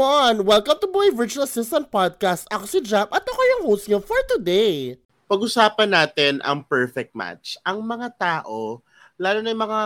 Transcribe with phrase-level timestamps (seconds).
[0.00, 0.48] come on!
[0.48, 2.48] Welcome to Boy Virtual Assistant Podcast.
[2.48, 4.96] Ako si Jap at ako yung host niyo for today.
[5.28, 7.60] Pag-usapan natin ang perfect match.
[7.68, 8.80] Ang mga tao,
[9.20, 9.80] lalo na yung mga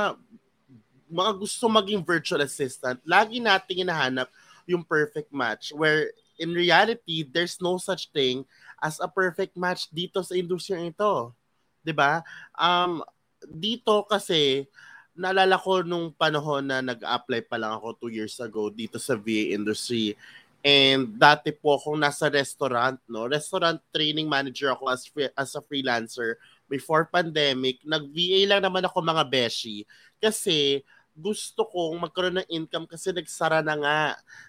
[1.11, 4.30] mga gusto maging virtual assistant, lagi nating hinahanap
[4.71, 6.07] yung perfect match where
[6.39, 8.46] in reality, there's no such thing
[8.79, 11.35] as a perfect match dito sa industriya ito.
[11.82, 12.22] 'Di ba?
[12.54, 13.03] Um
[13.50, 14.71] dito kasi
[15.14, 19.55] naalala ko nung panahon na nag-apply pa lang ako two years ago dito sa VA
[19.55, 20.18] industry.
[20.64, 23.29] And dati po akong nasa restaurant, no?
[23.31, 27.79] Restaurant training manager ako as, free, as a freelancer before pandemic.
[27.85, 29.85] Nag-VA lang naman ako mga beshi.
[30.19, 30.82] Kasi
[31.14, 33.98] gusto kong magkaroon ng income kasi nagsara na nga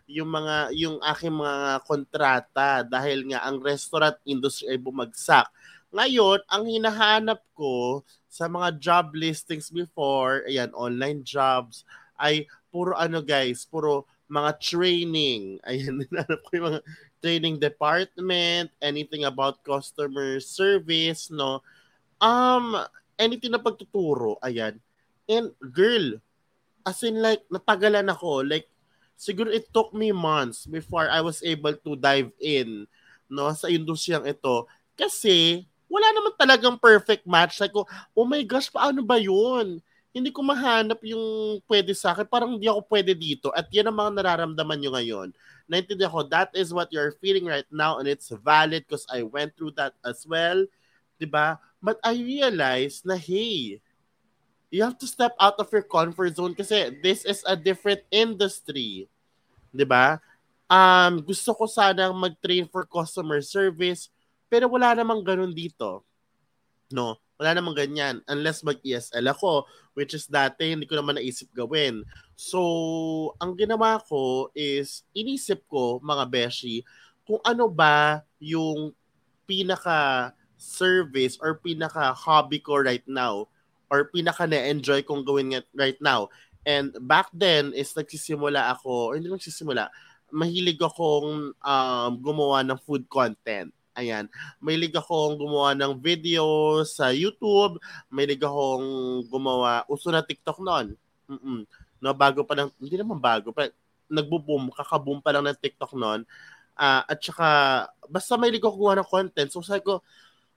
[0.10, 5.46] yung mga yung aking mga kontrata dahil nga ang restaurant industry ay bumagsak.
[5.94, 8.02] Ngayon, ang hinahanap ko
[8.36, 11.88] sa mga job listings before, ayan, online jobs,
[12.20, 15.56] ay puro ano guys, puro mga training.
[15.70, 16.82] Ayan, hinahanap ko yung mga
[17.22, 21.62] training department, anything about customer service, no?
[22.18, 22.74] Um,
[23.22, 24.82] anything na pagtuturo, ayan.
[25.30, 26.18] And girl,
[26.82, 28.50] as in like, natagalan ako.
[28.50, 28.66] Like,
[29.14, 32.90] siguro it took me months before I was able to dive in
[33.32, 37.62] no sa industriyang ito kasi wala naman talagang perfect match.
[37.62, 39.82] Like, oh my gosh, paano ba yun?
[40.16, 42.26] Hindi ko mahanap yung pwede sa akin.
[42.26, 43.52] Parang hindi ako pwede dito.
[43.52, 45.28] At yan ang mga nararamdaman nyo ngayon.
[45.68, 49.58] Naintindihan ko, that is what you're feeling right now and it's valid because I went
[49.58, 50.64] through that as well.
[50.64, 51.20] ba?
[51.20, 51.48] Diba?
[51.84, 53.82] But I realized na, hey,
[54.76, 59.08] you have to step out of your comfort zone kasi this is a different industry.
[59.72, 60.20] 'Di ba?
[60.66, 64.10] Um, gusto ko sana mag-train for customer service
[64.56, 66.08] pero wala namang ganun dito.
[66.96, 69.68] No, wala namang ganyan unless mag-ESL ako
[70.00, 72.08] which is dati hindi ko naman naisip gawin.
[72.40, 76.88] So, ang ginawa ko is inisip ko mga beshi
[77.28, 78.96] kung ano ba yung
[79.44, 83.52] pinaka service or pinaka hobby ko right now
[83.92, 86.32] or pinaka na-enjoy kong gawin right now.
[86.64, 89.92] And back then is nagsisimula ako, or hindi nagsisimula,
[90.34, 93.70] mahilig akong um, gumawa ng food content.
[93.96, 94.28] Ayan.
[94.60, 96.44] Mahilig akong gumawa ng video
[96.84, 97.80] sa YouTube.
[98.12, 101.00] Mahilig akong gumawa, uso na TikTok noon.
[101.32, 101.64] Mm-mm.
[102.04, 103.72] No, bago pa lang, hindi naman bago, pa,
[104.12, 106.28] nagbo-boom, kaka-boom pa lang ng TikTok noon.
[106.76, 107.48] Uh, at saka,
[108.12, 109.50] basta mahilig ako gumawa ng content.
[109.50, 110.04] So sabi ko,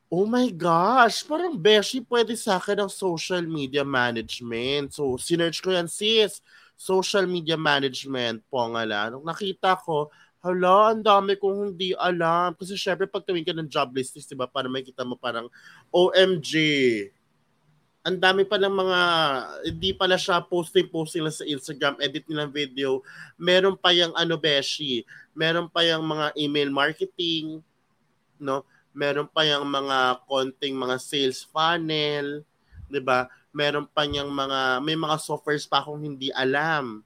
[0.09, 4.97] oh my gosh, parang Beshi pwede sa akin ng social media management.
[4.97, 6.41] So, sinerch ko yan, sis.
[6.78, 9.12] Social media management po nga lang.
[9.12, 10.09] Nung nakita ko,
[10.43, 12.54] hala, ang dami kong hindi alam.
[12.54, 15.50] Kasi syempre, pag tawin ka ng job list, di ba, para makita mo parang,
[15.91, 16.53] OMG,
[18.06, 19.00] ang dami pa ng mga,
[19.75, 23.03] hindi pala siya posting-posting lang sa Instagram, edit nilang video.
[23.37, 25.03] Meron pa yung ano, Beshi,
[25.34, 27.60] meron pa yung mga email marketing,
[28.41, 28.62] no?
[28.97, 32.43] Meron pa yung mga konting mga sales funnel,
[32.88, 33.31] 'di ba?
[33.53, 37.04] Meron pa yung mga may mga softwares pa akong hindi alam,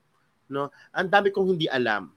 [0.49, 0.71] no?
[0.95, 2.09] Ang dami kong hindi alam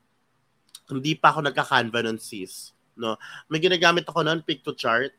[0.89, 2.75] hindi pa ako nagka-Canva nun, sis.
[2.95, 3.17] No?
[3.51, 5.11] May ginagamit ako noon, pick to chart.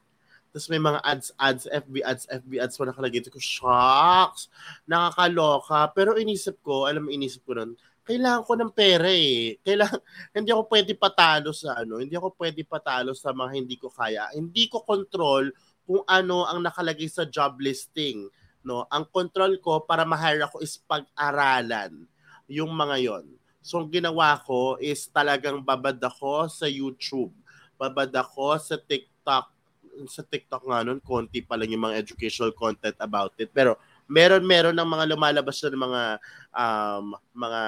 [0.56, 3.20] Tapos may mga ads, ads, FB ads, FB ads pa nakalagay.
[3.28, 4.48] ko, shocks!
[4.88, 5.92] Nakakaloka.
[5.92, 7.76] Pero inisip ko, alam mo, inisip ko noon,
[8.06, 9.58] kailangan ko ng pera eh.
[9.60, 10.00] Kailangan,
[10.38, 14.30] hindi ako pwede patalo sa ano, hindi ako pwede patalo sa mga hindi ko kaya.
[14.32, 15.50] Hindi ko control
[15.84, 18.30] kung ano ang nakalagay sa job listing.
[18.62, 18.86] No?
[18.88, 22.06] Ang control ko para ma-hire ako is pag-aralan
[22.48, 23.26] yung mga yon.
[23.66, 27.34] So, ang ginawa ko is talagang babad ako sa YouTube.
[27.74, 29.50] Babad ako sa TikTok.
[30.06, 33.50] Sa TikTok nga nun, konti pa lang yung mga educational content about it.
[33.50, 33.74] Pero,
[34.06, 36.02] meron-meron ng mga lumalabas na mga
[36.54, 37.60] um, mga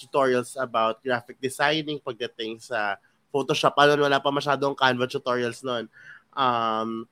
[0.00, 2.96] tutorials about graphic designing pagdating sa
[3.28, 3.76] Photoshop.
[3.76, 5.92] Ano, wala pa masyadong Canva tutorials noon.
[6.32, 7.04] Um,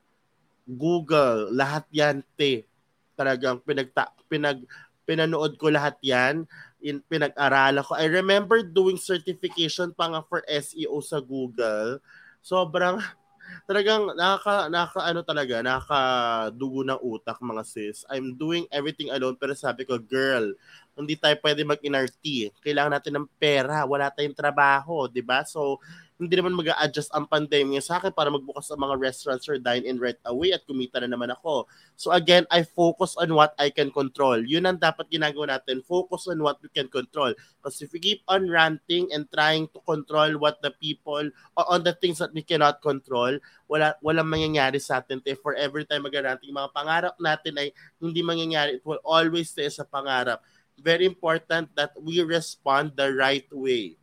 [0.65, 2.65] Google, lahat yan, te.
[3.13, 4.65] Talagang pinagta, pinag,
[5.05, 6.49] pinanood ko lahat yan
[6.83, 7.95] in pinag-aralan ko.
[7.95, 12.03] I remember doing certification pa nga for SEO sa Google.
[12.43, 12.99] Sobrang
[13.69, 18.03] talagang nakaka, nakaka ano talaga, nakakadugo ng utak mga sis.
[18.11, 20.51] I'm doing everything alone pero sabi ko, girl,
[20.93, 22.53] hindi tayo pwede mag-NRT.
[22.61, 25.41] Kailangan natin ng pera, wala tayong trabaho, 'di ba?
[25.41, 25.81] So
[26.23, 29.99] hindi naman mag adjust ang pandemya sa akin para magbukas ang mga restaurants or dine-in
[29.99, 31.67] right away at kumita na naman ako.
[31.97, 34.39] So again, I focus on what I can control.
[34.39, 35.83] Yun ang dapat ginagawa natin.
[35.83, 37.35] Focus on what we can control.
[37.59, 41.27] Because if we keep on ranting and trying to control what the people,
[41.59, 43.35] or on the things that we cannot control,
[43.67, 45.19] wala, walang mangyayari sa atin.
[45.27, 49.67] If for every time mag-ranting, mga pangarap natin ay hindi mangyayari, it will always stay
[49.67, 50.39] sa pangarap.
[50.79, 53.95] Very important that we respond the right way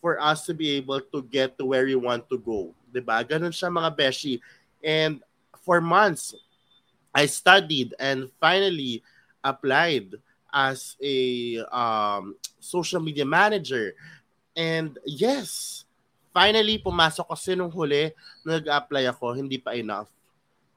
[0.00, 2.72] for us to be able to get to where we want to go.
[2.88, 3.20] 'Di ba?
[3.22, 4.40] Ganun siya mga beshi.
[4.80, 5.20] And
[5.60, 6.32] for months,
[7.12, 9.04] I studied and finally
[9.44, 10.16] applied
[10.50, 13.94] as a um, social media manager.
[14.56, 15.82] And yes,
[16.34, 18.10] finally pumasok kasi nung huli,
[18.42, 20.10] nag-apply ako, hindi pa enough.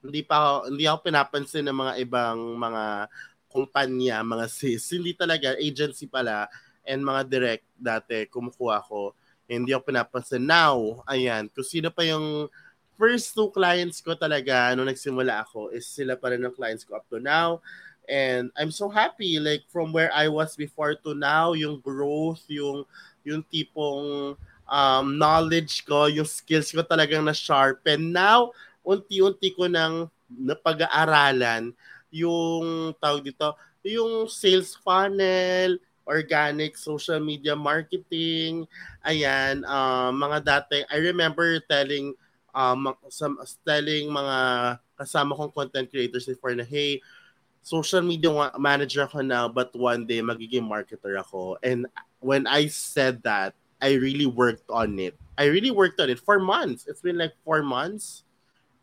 [0.03, 3.07] Hindi pa hindi ako pinapansin ng mga ibang mga
[3.53, 4.81] kumpanya, mga sis.
[4.89, 6.49] Hindi talaga agency pala
[6.83, 9.13] and mga direct dati kumukuha ko.
[9.45, 10.43] Hindi ako pinapansin.
[10.43, 12.49] Now, ayan, kung sino pa yung
[12.97, 16.97] first two clients ko talaga nung nagsimula ako is sila pa rin ng clients ko
[16.97, 17.61] up to now.
[18.09, 22.83] And I'm so happy like from where I was before to now, yung growth, yung
[23.23, 24.35] yung tipong
[24.67, 28.11] um, knowledge ko, yung skills ko talagang na-sharpen.
[28.11, 28.51] Now,
[28.83, 31.71] unti-unti ko nang napag-aaralan
[32.13, 38.69] yung tawag dito, yung sales funnel, organic social media marketing.
[39.01, 42.13] Ayan, uh, mga dati, I remember telling
[42.53, 44.37] um, some, telling mga
[44.99, 47.01] kasama kong content creators before na, hey,
[47.63, 51.57] social media manager ako now, but one day magiging marketer ako.
[51.63, 51.87] And
[52.19, 55.15] when I said that, I really worked on it.
[55.35, 56.87] I really worked on it for months.
[56.87, 58.23] It's been like four months.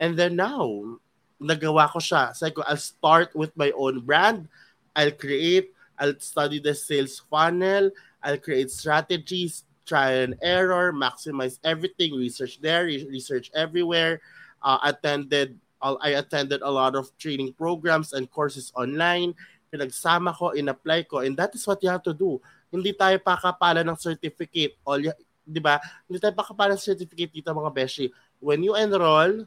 [0.01, 0.99] And then now,
[1.41, 2.37] nagawa ko siya.
[2.37, 4.47] Sabi ko, I'll start with my own brand.
[4.95, 7.93] I'll create I'll study the sales funnel.
[8.25, 14.25] I'll create strategies, try and error, maximize everything, research there, research everywhere.
[14.65, 19.37] Uh, attended, I attended a lot of training programs and courses online.
[19.73, 22.41] Pinagsama ko, in-apply ko, and that is what you have to do.
[22.73, 24.81] Hindi tayo pakapala ng certificate.
[24.83, 25.79] All di ba?
[26.09, 28.11] Hindi tayo pakapala ng certificate dito mga beshi.
[28.41, 29.47] When you enroll,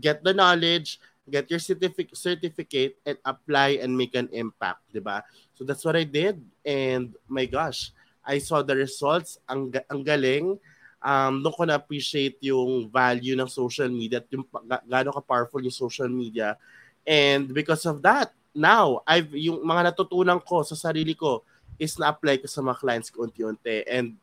[0.00, 5.22] get the knowledge, get your certificate certificate and apply and make an impact, 'di ba?
[5.52, 7.92] So that's what I did and my gosh,
[8.22, 9.38] I saw the results.
[9.50, 10.56] Ang ang galing.
[11.02, 14.46] Um, doon ko na-appreciate yung value ng social media at yung
[14.86, 16.54] gaano ka-powerful yung social media.
[17.02, 21.42] And because of that, now, I've, yung mga natutunan ko sa sarili ko
[21.74, 23.82] is na-apply ko sa mga clients ko unti-unti.
[23.90, 24.14] And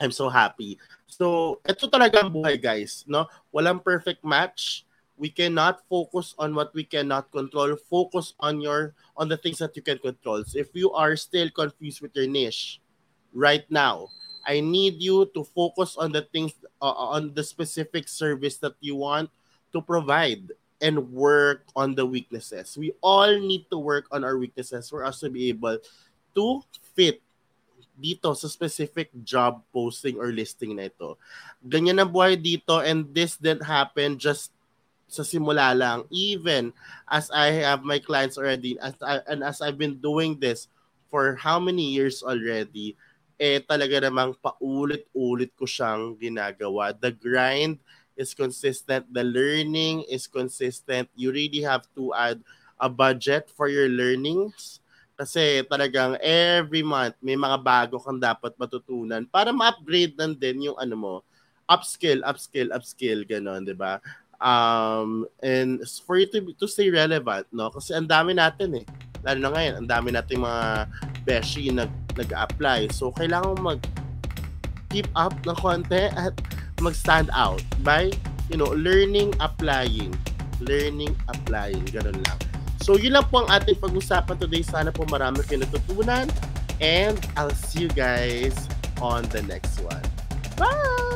[0.00, 0.78] I'm so happy.
[1.06, 3.06] So, ito talaga ang buhay, guys.
[3.06, 3.30] No?
[3.54, 4.84] Walang perfect match
[5.16, 9.74] we cannot focus on what we cannot control focus on your on the things that
[9.76, 12.80] you can control so if you are still confused with your niche
[13.32, 14.08] right now
[14.46, 16.52] i need you to focus on the things
[16.82, 19.30] uh, on the specific service that you want
[19.72, 20.50] to provide
[20.82, 25.20] and work on the weaknesses we all need to work on our weaknesses for us
[25.20, 25.78] to be able
[26.34, 26.60] to
[26.94, 27.22] fit
[27.94, 31.14] dito sa specific job posting or listing na ito.
[31.62, 34.50] Ganyan ang buhay dito and this didn't happen just
[35.06, 36.02] sa simula lang.
[36.10, 36.74] Even
[37.06, 40.66] as I have my clients already, as I, and as I've been doing this
[41.10, 42.98] for how many years already,
[43.38, 46.94] eh talaga namang paulit-ulit ko siyang ginagawa.
[46.94, 47.78] The grind
[48.18, 49.06] is consistent.
[49.10, 51.10] The learning is consistent.
[51.14, 52.42] You really have to add
[52.78, 54.82] a budget for your learnings
[55.14, 60.78] kasi talagang every month may mga bago kang dapat matutunan para ma-upgrade nan din yung
[60.78, 61.14] ano mo
[61.70, 64.02] upskill upskill upskill ganon 'di ba
[64.44, 67.70] um, and for you to, to stay relevant, no?
[67.70, 68.84] Kasi ang dami natin eh.
[69.24, 70.64] Lalo na ngayon, ang dami nating mga
[71.24, 72.92] beshi nag, nag-apply.
[72.92, 73.80] So, kailangan mag
[74.92, 76.36] keep up ng konti at
[76.78, 78.12] mag-stand out by,
[78.52, 80.12] you know, learning, applying.
[80.62, 81.82] Learning, applying.
[81.90, 82.38] Ganun lang.
[82.84, 84.60] So, yun lang po ang ating pag-usapan today.
[84.60, 86.28] Sana po marami kayo natutunan.
[86.84, 88.52] And I'll see you guys
[89.00, 90.04] on the next one.
[90.60, 91.13] Bye!